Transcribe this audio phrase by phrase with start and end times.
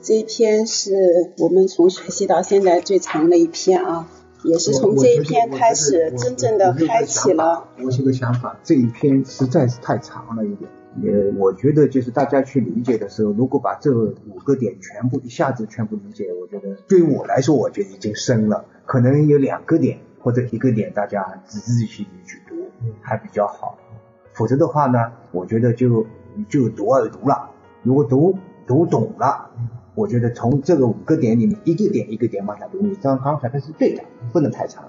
[0.00, 4.08] 这一篇是我们从学习到现在最长的一篇啊，
[4.44, 7.68] 也是从这一篇开始真正的开启了。
[7.82, 10.70] 我这个想法，这一篇实在是太长了一点。
[11.02, 18.64] 也我觉得就是大家去理解的时候，如果把这五个点全部一下子全部理解，我觉得对于我来说，我觉得已经深了。
[18.86, 22.54] 可能有两个点或者一个点，大家仔仔细细去读
[23.00, 23.78] 还比较好。
[24.32, 26.06] 否则的话呢，我觉得就
[26.48, 27.50] 就读而读了。
[27.82, 29.50] 如果读读懂了。
[29.98, 34.02] 我觉得从这个五个点里面，一个点一个点往下读，你刚刚才那是对的，
[34.32, 34.84] 不能太长，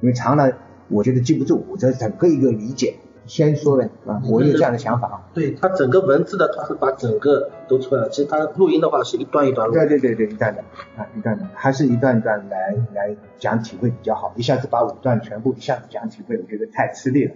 [0.00, 0.52] 因为长了
[0.88, 2.96] 我觉得记不住，我这整个一个理解。
[3.26, 5.16] 先说呗啊，我有这样的想法啊。
[5.34, 8.08] 对他整个文字的，他是把整个都出来了。
[8.08, 9.74] 其实他录音的话是一段一段录。
[9.74, 10.64] 对对对对，一段的
[10.96, 14.32] 啊，一段的，还是一段一段来来讲体会比较好。
[14.34, 17.34] 一下子把五段全部一下子讲体会，我觉得太吃力了。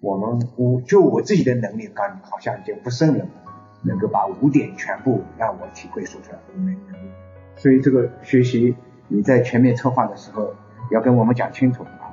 [0.00, 3.30] 我们我就我自己的能力，刚好像已经不胜任了。
[3.82, 6.38] 能够把五点全部让我体会说出来。
[7.56, 8.76] 所以这个学习
[9.08, 10.54] 你在全面策划的时候
[10.90, 12.12] 要跟我们讲清楚啊。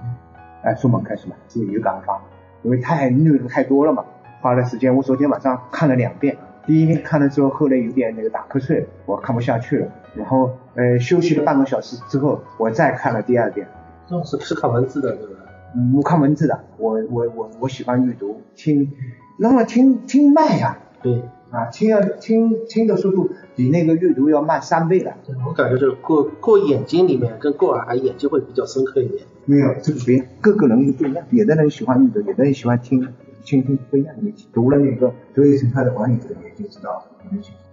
[0.64, 2.20] 哎，苏猛开始吧，是有感而发，
[2.64, 4.04] 因为太内容太多了嘛，
[4.42, 4.96] 花了时间。
[4.96, 9.88] 我昨天晚上看了两遍，第一遍看了之后，后来有点那个打瞌睡，我看不下去了。
[10.16, 13.68] 然后呃休息了半个小时之后，我再看了第二遍。
[14.08, 15.42] 这是是看文字的对吧？
[15.76, 18.92] 嗯，我看文字的，我我我我喜欢阅读，听，
[19.38, 20.80] 那么听听慢呀。
[21.04, 21.22] 对。
[21.56, 25.14] 啊，听要听听的速度比那个阅读要慢三倍了。
[25.48, 29.26] 我感觉就是过过眼睛里面跟过耳眼睛会比较深刻一点。
[29.46, 33.08] 没有，这别各个人不一样，有的人喜欢阅读，有的人喜欢听，
[33.44, 34.14] 倾听不一样。
[34.20, 37.06] 你读了那个周易生态的管理者，你就知道。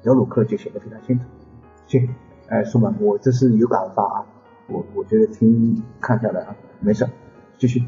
[0.03, 1.25] 德鲁克就写的非常清楚。
[1.87, 2.09] 行，
[2.49, 4.27] 哎，苏满，我这是有感而发啊，
[4.69, 7.09] 我我觉得听看下来啊，没事，
[7.59, 7.81] 继续。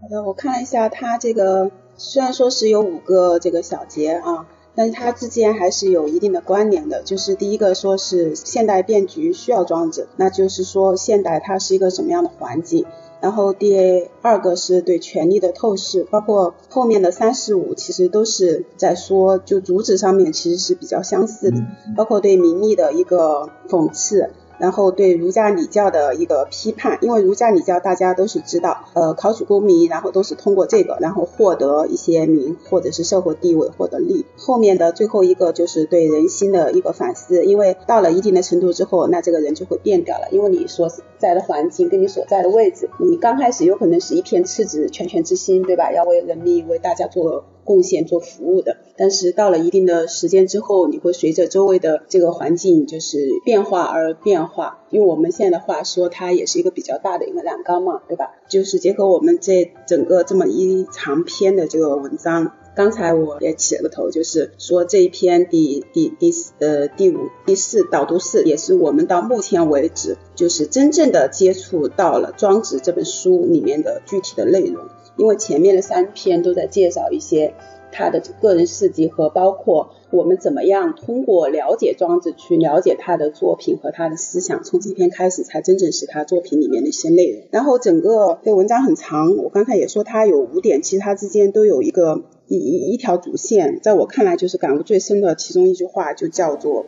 [0.00, 4.46] 好的，我看了一下他这个，虽然说是有五个这个小节啊。
[4.74, 12.84] 但是它之间还是有一定的关联的，就是第一个说是现代变局需要装置，那就是说现代它是一个什么样的环境。
[13.20, 21.56] 然后第二个是对权力的透视，包括后面的三十五其实都是在说，就主旨上面其实是比较相似的，
[21.96, 24.30] 包括对名利的一个讽刺。
[24.58, 34.24] 然后对儒家礼教的一个批判，因为儒家礼教大家都是知道，呃，考取功名，然后都是通过这个，然后获得一些名或者是社会地位获得利。
[34.36, 40.88] 后面的最后一个就是对人心的一个反思，因为到了一定的程度之后，那这个人就会变掉了，因为你所
[41.18, 45.92] 在的环境跟你所在的位置，你刚开始有可能是一片赤子、拳拳之心，对吧？
[45.92, 47.44] 要为人民、为大家做。
[47.64, 54.80] 贡献做服务的，但是到了一定的时间之后，你会随着周围的这个环境就是变化而变化。
[54.90, 58.30] 用我们现在的话说，它也是一个比较大的一个栏杆嘛，对吧？
[58.48, 74.84] 就是结合我们这整个这么一长篇的这个文章，刚才我也起了个头，就是说这一篇第第第四呃第五第四导读四，也是我们到目前为止就是真正的接触到了《庄子》这本书里面的具体的内容。
[75.16, 77.54] 因为前面的三篇都在介绍一些
[77.92, 87.42] 他的个人事迹和包括我们怎么样通过了解庄子去了解他的作品和他的思想，从这篇开始才真正是他作品里面的一些内容。
[87.52, 96.86] 然后整个这文章很长，我刚才也说它有五点，其实它之间都有一个一一一条主线，在我看来就是感悟最深的其中一句话就叫做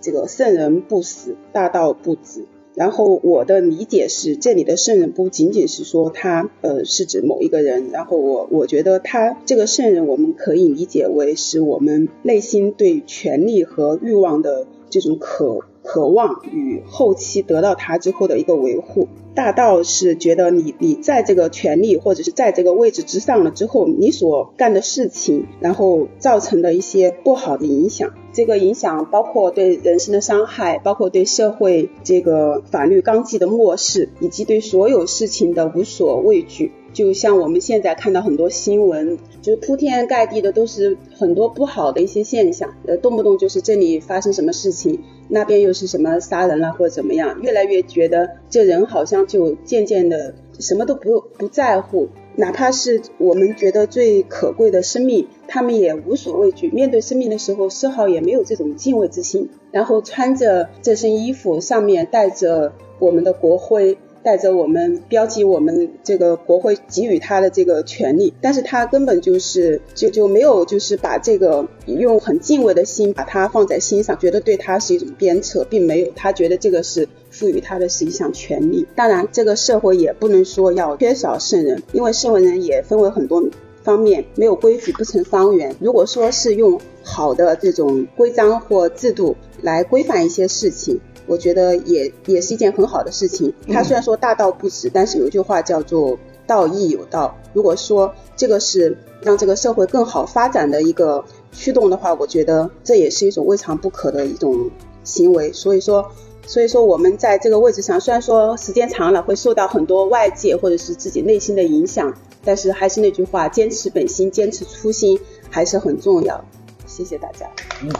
[0.00, 2.46] 这个圣人不死，大道不止。
[2.76, 7.88] 然后我的理解是，这里的圣人不仅仅是说他，呃，是指某一个人。
[7.90, 19.08] 然后我我觉得他这个圣人，我们可以理解为是我们内心对权力和欲望的这种渴渴望与后期得到它之后的一个维护。
[19.34, 28.14] 大道是觉得你你在这个权力或者是在这个位置之上了之后，你所干的事情，然后造成的一些不好的影响。
[28.32, 36.72] 这个影响包括对人身的伤害，包括对社会这个法律纲纪的漠视，以及对所有事情的无所畏惧。
[36.96, 52.08] 就像我们现在看到很多新闻，就是铺天盖地的都是很多不好的一些现象，呃，动不动就是这里发生什么事情，那边又是什么杀人了或者怎么样，越来越觉得这人好像就渐渐的什么都不不在乎。
[52.36, 56.70] 哪怕是我们觉得最可贵的生命，他们也无所畏惧。
[56.70, 59.50] 面对生命的时候，丝毫也没有这种敬畏之心。
[59.70, 63.98] 然后穿着这身衣服，上面带着我们的国徽。
[64.26, 78.84] 带着我们标记我们这个国会给予他的这个权利，但是他根本就是就就没有就是把这个用很敬畏的心把它放在心上，觉得对他是一种鞭策，并没有，他觉得这个是赋予他的是一项权利。
[78.96, 83.44] 当然，这个社会也不能说要缺少圣人，因为圣人也分为很多。
[83.86, 85.74] 方面没有规矩不成方圆。
[85.78, 93.54] 如果说是用好的这种规章或制度来规范一些事情，我觉得也也是一件很好的事情。
[93.68, 96.18] 它虽然说大道不止，但是有一句话叫做
[96.48, 97.36] 道义有道。
[97.52, 104.68] 如果说这个是让这个社会更好发展的一个驱动的话，我觉得这也是一种未尝不可的一种
[105.04, 105.52] 行为。
[105.52, 106.04] 所以说。
[106.46, 112.14] 所以说我们在这个位置上，虽然说时间长了会受到很多外界或者是自己内心的影响，
[112.44, 115.18] 但是还是那句话，坚持本心，坚持初心
[115.50, 116.42] 还是很重要。
[116.86, 117.50] 谢谢大家。
[117.82, 117.90] 嗯。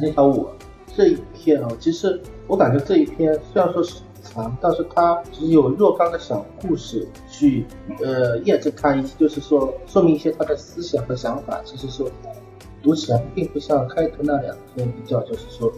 [0.00, 0.56] 那条我
[0.96, 7.66] 这一篇啊，其实我感觉这一篇虽然说是长，但是它只有若干个小故事去
[8.02, 12.10] 呃验证它一些，就是说说明一些他的思想和想法，就是说。
[12.86, 15.72] 读起来并不像开头那两篇比较，就是说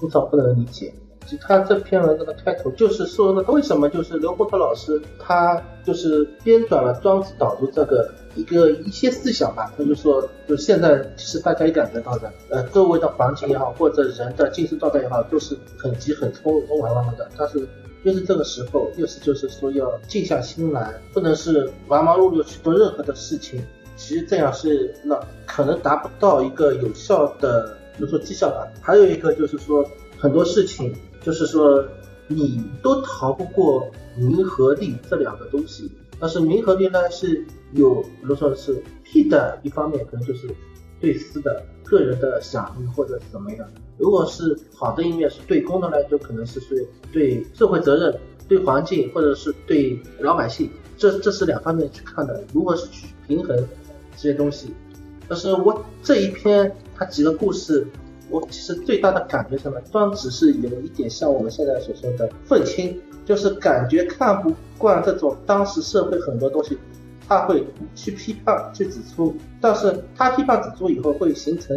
[0.00, 0.90] 枯燥不能理解。
[1.26, 9.70] 其他这篇文章的开头就是说呢，为什么就是刘伯涛老师他就是编纂了《庄子》导读这个一个一些思想吧。
[9.76, 17.28] 他就说，就现在其实大家也感觉到的，呃，周围的环境也好，或者人的精神状态也好，都是很急、很匆匆忙忙的。
[17.36, 17.68] 但是
[18.04, 23.62] 越是这个时候，越是就是说要静下心来，不能是忙忙碌碌去做任何的事情。
[24.06, 28.64] 其实这样是那可能达不到一个有效的，比如说绩效吧。
[28.80, 29.84] 还有一个就是说
[30.16, 30.94] 很多事情，
[31.24, 31.84] 就是说
[32.28, 35.90] 你都逃不过名和利这两个东西。
[36.20, 40.48] 但是名和利呢是有，比如说是弊的一方面，可能就是
[41.00, 43.68] 对私的个人的响应或者怎么样。
[43.98, 48.16] 如果是好的一面是对公的呢，就可能是对对社会责任、
[48.46, 52.44] 对环境或者是对老百姓，这这是两方面去看的。
[52.54, 53.66] 如果是去平衡。
[54.16, 54.74] 这些东西，
[55.28, 57.86] 但是我这一篇它几个故事，
[58.30, 59.80] 我其实最大的感觉什么？
[59.92, 66.78] 庄子是有一点像我们现在所说的愤青，就是感觉看不惯这种当时社会很多东西，
[67.28, 67.64] 他会
[67.94, 71.76] 去批判去指出，但是他批判指出以后会形成，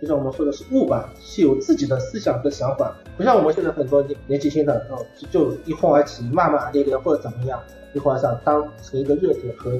[0.00, 7.60] 就像我们说的是物吧，是有自己的思想和想法，不像我们现在很多年年纪轻的哦，就一哄而起，骂骂咧咧或者怎么样，
[7.92, 9.72] 一会儿上当成一个热点和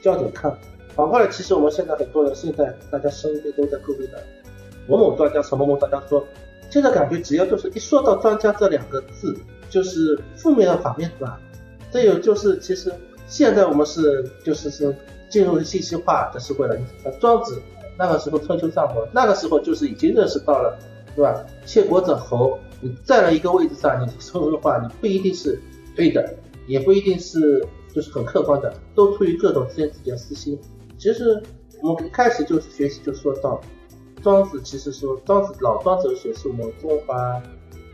[0.00, 0.56] 焦点看。
[0.98, 4.20] 反过来，其实我们现在很多人现在大家身边都在各位的
[4.88, 6.26] 某某专家，什么某专家说，
[6.70, 9.32] 现在感觉只要就是一说到专家这两个字，
[9.70, 11.40] 就是负面的反面是吧？
[11.92, 12.92] 这有就是其实
[13.28, 14.92] 现在我们是就是是
[15.28, 16.76] 进入了信息化的社会了。
[17.20, 17.62] 庄子
[17.96, 20.76] 那个时候春秋战国，那个时候就是已经认识到了，
[21.14, 21.46] 对吧？
[21.64, 25.62] 窃国者侯，你在了一个位置上，你说的话你不一定是
[25.94, 26.34] 对的，
[26.66, 27.64] 也不一定是
[27.94, 30.58] 就是很客观的，都出于各种之间自己的私心。
[30.98, 31.40] 其实
[31.80, 33.60] 我们一开始就是学习就说到，
[34.20, 37.40] 庄子其实说庄子老庄哲学是我们中华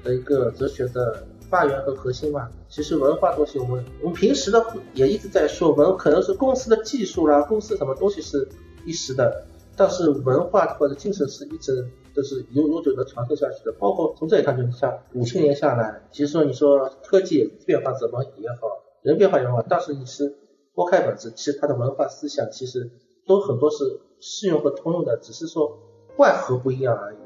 [0.03, 2.49] 的一个哲学的发源和核心嘛。
[2.71, 4.65] 其实文化东西我们我们平时的
[4.95, 8.49] 也一直在说文，可能是公司的技术啦，公司什么东西是
[8.87, 9.45] 一时的，
[9.77, 13.73] 但是文化或者精神是一直都是永永久的传承下去的。
[13.79, 20.39] 包括从这里看，就像五千年下来，其实说你说科技变化怎么也好，人变化也好，但是你是。
[20.75, 22.91] 拨开本质，其实它的文化思想其实
[23.27, 25.79] 都很多是适用和通用的，只是说
[26.17, 27.17] 外核不一样而已。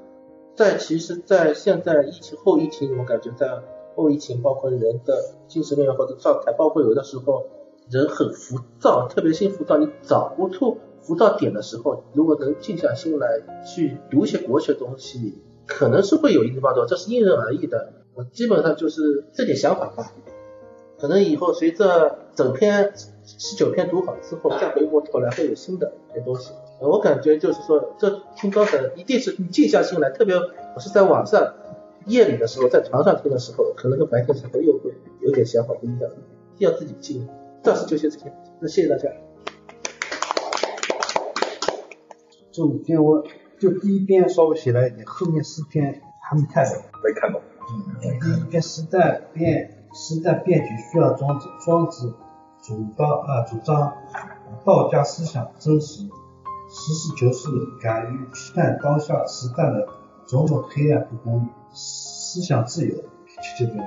[0.54, 3.62] 在其实，在现在疫情后疫情，我感觉在
[3.96, 7.46] 后疫情，包括人的精神面或者状态，包括有的时候
[7.88, 17.92] 人很浮躁，特别心浮躁，你找不出浮躁点的时候，如果能静下心来去读一些国学东西，可能是会有一定帮助，这是因人而异的。
[18.14, 20.12] 我基本上就是这点想法吧。
[20.98, 22.92] 可能以后随着整篇。
[23.36, 26.52] 十九篇读好之后，再回过头来会有新的些东西。
[26.80, 31.54] 我感觉就是说，这听高的一定是你静下心来，特别我是在晚上
[32.06, 36.10] 夜里的时候，在床上听的时候，可能跟白天时候又会有点想法不一样。
[36.56, 37.28] 要自己静，
[37.62, 38.32] 暂时就先这些。
[38.60, 39.10] 那谢谢大家。
[42.50, 43.22] 这五篇我
[43.58, 46.82] 就第一篇稍微写了一点，后面四篇还没看懂。
[47.04, 47.40] 没看懂。
[47.70, 52.14] 嗯，第一篇时代变，时代变局需要庄子，庄子。
[52.68, 53.94] 主张啊，主张
[54.66, 56.02] 道家思想真实，
[56.68, 57.48] 实事求是，
[57.80, 59.88] 敢于批判当下时代的
[60.26, 63.86] 种种黑暗不公，思想自由，就这样。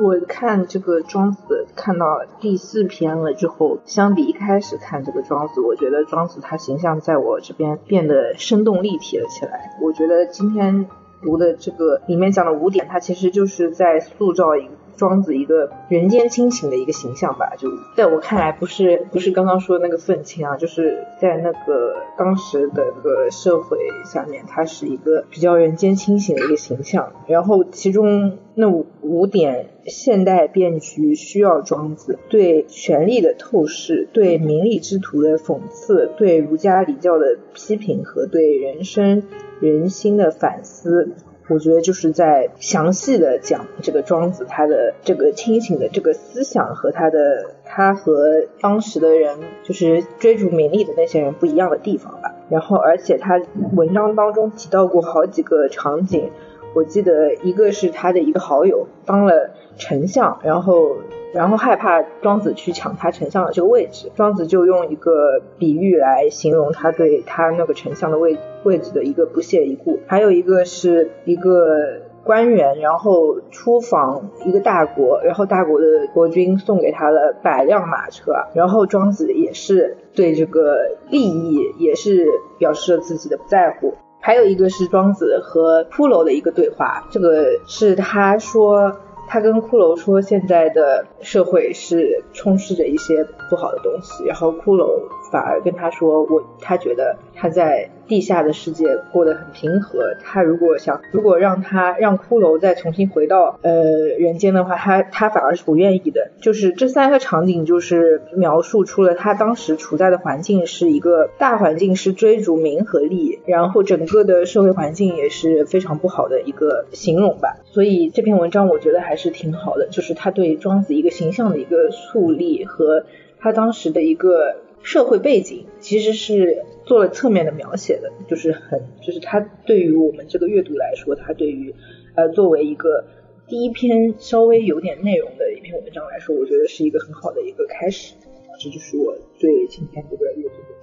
[0.00, 9.76] 我看这个庄子看到第四篇了之后，相比一开始看这个庄子，我觉得庄子他形象在我这边变得生动立体了起来。
[9.82, 10.88] 我觉得今天
[11.20, 14.77] 读的这个里面讲的五点，它其实就是在塑造一个。
[14.98, 27.12] 庄子一个人间清醒的一个形象吧，就在我看来，不是不是刚刚说的那个愤青啊，就是在那个当时的这个社会下面，他是一个比较人间清醒的一个形象。
[27.28, 39.22] 然后其中那五五点现代变局需要庄子，对权力的透视，对名利之徒的讽刺，对儒家礼教的批评和对人生
[39.60, 41.12] 人心的反思。
[41.48, 52.34] 我觉得就是在详细的讲这个庄子他的这个清醒的这个思想和他的他和当时的人就是追逐名利的那些人不一样的地方吧。
[52.50, 53.40] 然后而且他
[53.74, 56.30] 文章当中提到过好几个场景，
[56.78, 60.96] 我记得一个是他的一个好友当了丞相，然后。
[61.34, 69.98] 然后害怕庄子去抢他丞相的这个位置，庄子就用一个比喻来形容他对他那个丞相的位位置的一个不屑一顾。
[70.06, 83.92] 还有一个是一个官员，然后出访一个大国，然后大国的国君送给他了百辆马车，然后庄子也是对这个利益也是表示了自己的不在乎。
[84.20, 88.96] 还有一个是庄子和骷髅的一个对话，这个是他说。
[89.30, 97.90] 他跟骷髅说，现在的社会是充斥着一些不好的东西，然后骷髅反而跟他说，我他觉得他在。
[98.08, 103.84] 地下的世界过得很平和，他如果想，如果让他让骷髅再重新回到呃
[104.18, 106.30] 人间的话，他他反而是不愿意的。
[106.40, 117.58] 就是这三个场景，就是描述出了他当时处在的环境是一个大环境，是追逐名和利，然后整个的社会环境也是非常不好的一个形容吧。
[117.66, 123.04] 所以这篇文章我觉得还是挺好的，就是他对庄子一个形象的一个树立和
[123.38, 124.56] 他当时的一个
[124.88, 126.64] 社会背景，其实是。
[126.88, 131.74] 做了侧面的描写的，就是很，就是他对于我们这个阅读来说，他对于
[132.14, 133.04] 呃作为一个
[133.46, 138.14] 第一篇稍微有点内容的一篇文章来说，我觉得是一个很好的一个开始。
[138.58, 140.76] 这就是我对今天这个阅读的。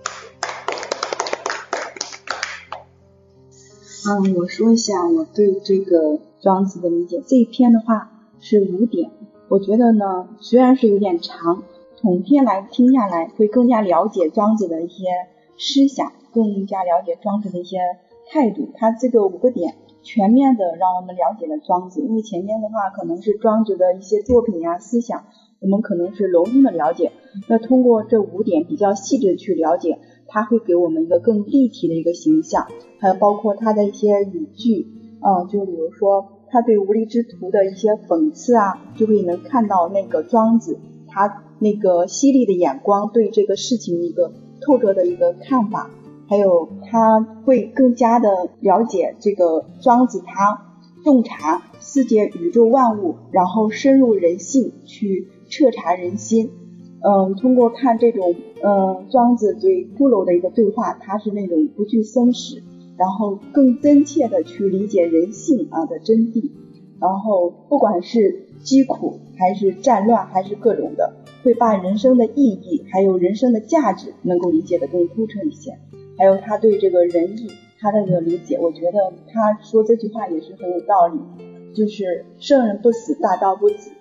[4.08, 7.24] 嗯，我说一下我对这个庄子的理解。
[7.26, 9.10] 这一篇的话是五点，
[9.48, 11.64] 我觉得呢虽然是有点长，
[12.06, 15.06] 从篇来听下来会更加了解庄子的一些。
[15.58, 17.78] 思想更加了解庄子的一些
[18.30, 22.02] 态度，他这个五个点全面的让我们了解了庄子。
[22.02, 25.24] 因为前面的话可能是庄子的一些作品呀、思想，
[25.62, 27.12] 我们可能是笼统的了解。
[27.48, 29.98] 那通过这五点比较细致的去了解，
[30.28, 32.68] 他会给我们一个更立体的一个形象。
[33.00, 34.88] 还有包括他的一些语句，
[35.22, 44.32] 嗯，就比如说他对无力之徒的一些讽刺啊，就会能看到那个庄子他那个犀利的眼光对这个事情一个。
[44.66, 45.92] 透彻的一个看法，
[46.28, 56.50] 还有他会更加的了解这个庄子，他洞察世界宇宙万物，然后深入人性去彻查人心。
[57.02, 58.34] 嗯，通过看这种
[58.64, 62.64] 嗯庄子对骷髅的一个对话，他是那种不惧生死，
[62.98, 66.50] 然后更真切的去理解人性啊的真谛，
[67.00, 71.14] 然后不管是疾苦还是战乱还是各种的。
[71.46, 75.78] 会把人生的意义，还有人生的价值，能够理解的更透彻一些。
[76.18, 81.20] 还有他对这个仁义，他的这个理解，我觉得他说这句话也是很有道理。
[81.76, 83.92] 就是圣人不死，大道不止。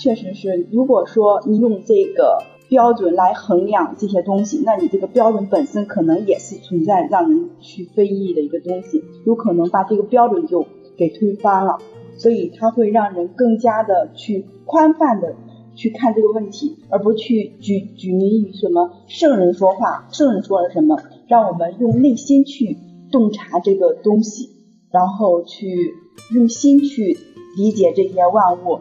[0.00, 2.38] 确实是，如果说你用这个
[2.70, 10.64] 标准来衡量这些东西，那你这个标准本身可能也是存在让人去非议的一个东西，有可能把这个标准就
[10.96, 11.76] 给推翻了。
[12.16, 15.34] 所以他会让人更加的去宽泛的。
[15.74, 22.76] 去看这个问题，而不去拘拘泥于什么圣人说话，圣人说了什么，让我们用内心去
[23.10, 24.50] 洞察这个东西，
[24.90, 25.94] 然后去
[26.32, 27.18] 用心去
[27.56, 28.80] 理解这些万物，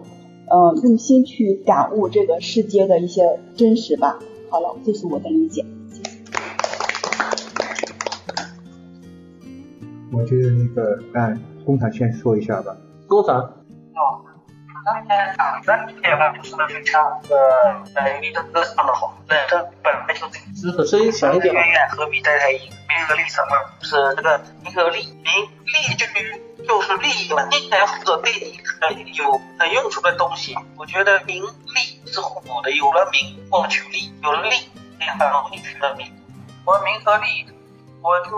[0.49, 4.19] 呃，用心去感悟这个世界的一些真实吧。
[4.49, 5.65] 好了，这是我的理解。
[10.11, 12.77] 我觉得那个让工厂先说一下吧。
[13.07, 13.62] 工厂。
[14.85, 20.27] 那天啊，那天嘛，不是就唱呃呃，你的歌唱的好，人生本来就
[20.61, 21.53] 这个声音小一点。
[21.53, 23.55] 远远何必太太隐，名和利什么？
[23.81, 25.33] 是这个名和利，名
[25.65, 28.31] 利就是就是利益嘛，利来或者对
[28.95, 30.53] 你有很用处的东西。
[30.77, 34.49] 我觉得名利是互补的，有了名获取利，有了利
[34.99, 36.05] 也很容易取得名。
[36.65, 37.45] 我名和利，
[38.01, 38.31] 我就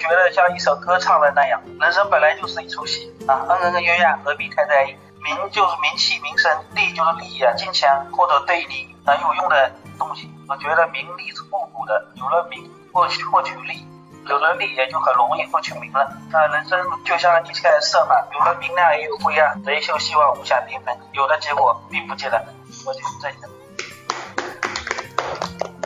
[0.00, 4.94] 觉得像一首歌唱的那样，人生本来就是一出戏啊，恩恩怨怨何必太在意。
[5.28, 10.32] 名就是名气、名声，利就是利益啊，金钱或者对你很有用的东西。
[10.48, 13.86] 我觉得名利是互补的，有了名获取获取利，
[14.26, 16.10] 有了利也就很容易获取名了。
[16.30, 22.42] 那人生就像一切色嘛，有了明亮也有灰暗，人生希望无限缤纷，有的结果并不尽然。
[22.86, 23.36] 我就这样。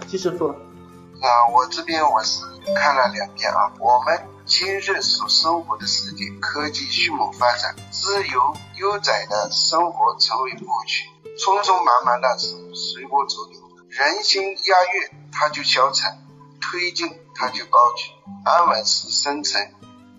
[0.07, 0.55] 继续说。
[1.21, 2.45] 啊，我这边我是
[2.77, 3.73] 看了两遍啊。
[3.79, 7.75] 我们今日所生活的世界，科技迅猛发展。
[8.02, 16.11] 自由悠哉的生活成为过去，匆匆忙忙的是随波逐流，人心压抑它就消沉，
[16.61, 18.11] 推进它就高举，
[18.44, 19.73] 安稳是深沉，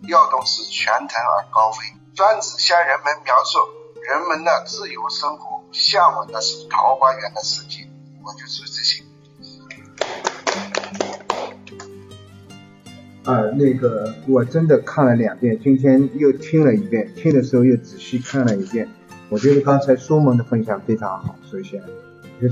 [0.07, 1.79] 要动是悬腾而高飞。
[2.15, 3.59] 庄子向人们描述
[4.01, 7.85] 人们的自由生活，向往的是桃花源的世界。
[8.23, 9.02] 我就说这些。
[13.25, 18.89] 啊，那个我真的看了两遍，今天又听了一遍，听的时候又仔细看了一遍。
[19.29, 21.81] 我觉得刚才苏萌的分享非常好，首先，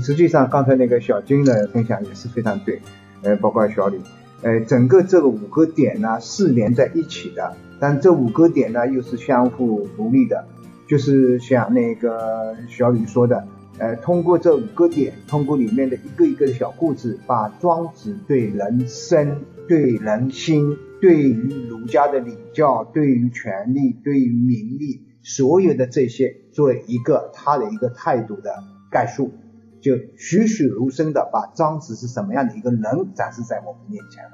[0.00, 2.80] 实际上刚才那个小金的分享也是非常对，
[3.22, 4.00] 呃，包括小李，
[4.40, 10.46] 呃，整个这个五个点呢是连在一起的，但这五个点呢又是相互独立的，
[10.88, 13.46] 就是像那个小李说的。
[13.78, 28.52] 呃，通过这五个点，通过里面的一个一个的小故事，把庄子对人生、对人心、对于儒家的礼教、对于权力、对于名利，所有的这些，作为一个他的一个态度的
[28.90, 29.32] 概述，
[29.80, 34.32] 就栩栩如生的把庄子是什么样的一个人展示在我们面前了。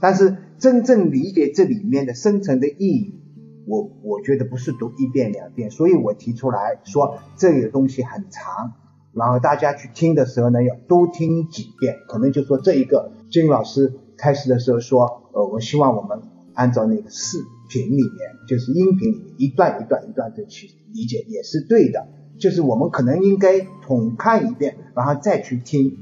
[0.00, 3.22] 但是真正理解这里面的深层的意义。
[3.68, 8.74] 我我觉得不是读一遍两遍，所以我提出来说这个东西很长，
[9.12, 11.96] 然后大家去听的时候呢，要多听几遍。
[12.06, 16.22] 可能就说这一个金老师开始的时候说，呃，我希望我们
[16.54, 22.08] 按照那个视频里面，就是音频里面一段一段一段的去理解，也是对的。
[22.38, 25.96] 就是我们可能应该统看一遍，然后再去听，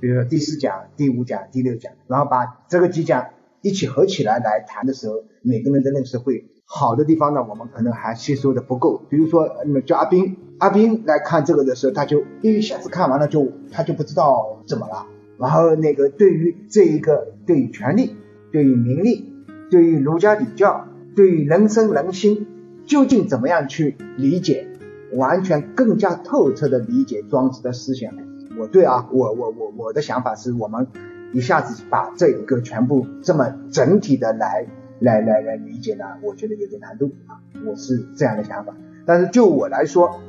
[0.00, 3.30] 比如说第四讲、第五讲、第六讲，然后把这个几讲
[3.62, 6.46] 一起合起来来谈的时候，每个人的认识会。
[6.64, 9.02] 好的地方呢，我们可能还吸收的不够。
[9.10, 15.06] 比如说，那么叫阿斌，阿斌来看这个的时候，他就一下子看完了，就他就不知道怎么了。
[15.42, 18.14] 然后那个对于这一个对于权力、
[18.52, 19.34] 对于名利、
[19.72, 22.46] 对于儒家礼教、对于人生人心，
[22.86, 24.68] 究竟怎么样去理解，
[25.14, 28.14] 完全更加透彻的理解庄子的思想。
[28.56, 30.86] 我对啊，我我我我的想法是我们
[31.32, 34.66] 一下子把这一个全部这么整体的来。
[35.00, 38.72] 来来来理解呢，我觉得有点难度啊，我是这样的想法。
[39.04, 40.20] 但是就我来说，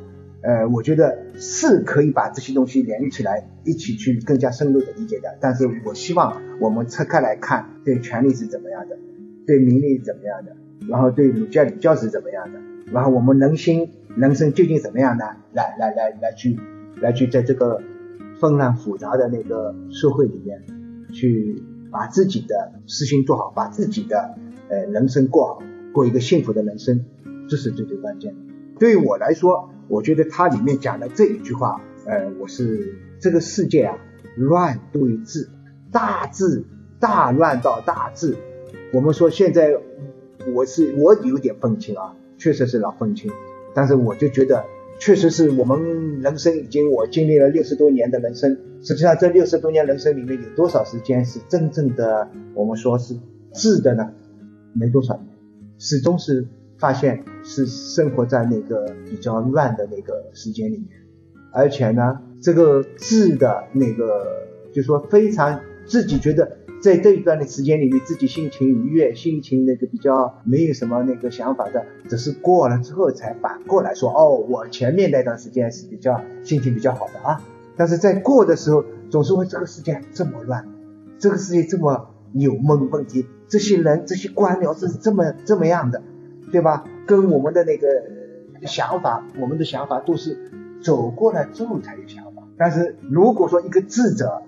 [0.43, 5.37] 呃，我觉得是可以把这些东西连起来，一起去更加深入的理解的。
[5.39, 8.97] 但是我希望我们拆开来看，对权力是怎么样的，
[9.47, 10.55] 对名利是怎么样的，
[10.87, 12.59] 然后对儒家礼教是怎么样的，
[12.91, 15.25] 然后我们人心人生究竟怎么样呢？
[15.53, 16.59] 来来来来去
[17.01, 17.81] 来去在这个
[18.39, 20.61] 纷乱复杂的那个社会里面，
[21.13, 24.35] 去把自己的事情做好，把自己的。
[24.69, 27.05] 呃，人生过好，过一个幸福的人生，
[27.49, 28.39] 这是最最关键的。
[28.79, 33.97] 对于我来说，我觉得它里面讲的这一句话，呃，我是这个世界啊，
[34.37, 35.49] 乱对治，
[35.91, 36.63] 大治
[36.99, 38.35] 大乱到大治。
[38.91, 39.77] 我们说现在，
[40.53, 43.31] 我是我有点愤青啊，确实是老愤青，
[43.73, 44.65] 但是我就觉得，
[44.99, 53.15] 确实是我们人生已经我经历了六十多年的人生，实际上这六十多年人生里面有多少时间是真正的我们说是
[53.53, 54.11] 治的呢？
[54.73, 55.27] 没多少年，
[55.77, 60.87] 始终是发现是生活在那个比较乱的那个时间里面，
[61.51, 77.41] 而且呢，这个治的那个就说非常自己觉得在这一段的时间里面，自己心情愉悦，心情那个比较没有什么那个想法的，只是过了之后才反过来说，哦，我前面那段时间是比较心情比较好的啊，
[77.77, 80.67] 但是在过的时候，总是会这个世界这么乱，
[81.19, 83.25] 这个世界这么有问问题。
[83.47, 86.01] 这些人、这些官僚是这么这么样的，
[86.53, 86.85] 对吧？
[87.07, 87.87] 跟我们的那个
[88.67, 90.37] 想法，我们的想法都是
[90.83, 92.43] 走过来之后才有想法。
[92.57, 94.43] 但是如果说一个智者，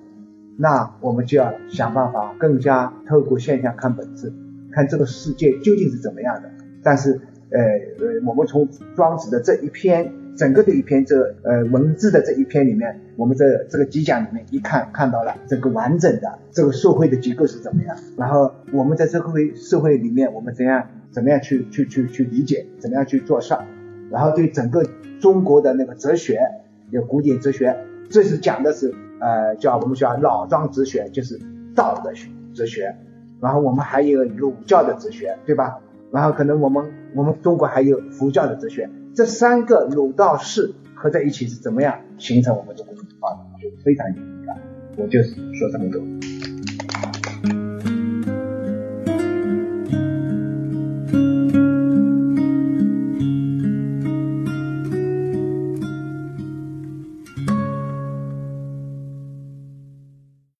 [0.56, 4.32] 那我们就要想办法更加透过现象看本质，
[4.72, 6.52] 看这个世界究竟是怎么样的。
[6.84, 10.14] 但是，呃呃，我们从庄子的这一篇。
[10.36, 23.66] 整个的一篇这呃文字的这一篇里面，我们这这个几讲里面一看看到了整个完整的这个社会的结构是怎么样，然后我们在这个会社会里面我们怎样怎么样去去去去理解，怎么样去做事儿，
[24.12, 24.84] 然后对整个
[25.22, 26.42] 中国的那个哲学
[26.92, 27.78] 有古典哲学，
[28.10, 31.40] 这是讲的是呃叫我们叫老庄哲学，就是
[31.74, 32.94] 道德学哲学，
[33.40, 35.80] 然后我们还有儒教的哲学，对吧？
[36.12, 36.84] 然后可能我们
[37.16, 38.90] 我们中国还有佛教的哲学。
[39.16, 43.40] 这三个儒道释合在一起是怎么样形成我们中国文化的？
[43.64, 45.02] 就非常有意思。
[45.02, 46.02] 我就说这么多。